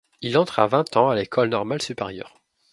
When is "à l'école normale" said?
1.11-1.79